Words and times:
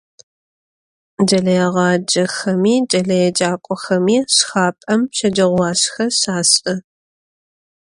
Ç'eleêğacexemi, 1.27 2.75
ç'eleêcak'oxemi 2.89 4.17
şşxap'em 4.35 5.01
şeceğuaşşxe 5.17 6.05
şaş'ı. 6.19 6.73